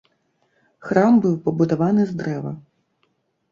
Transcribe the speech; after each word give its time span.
Храм 0.87 1.19
быў 1.27 1.35
пабудаваны 1.45 2.03
з 2.15 2.19
дрэва. 2.25 2.57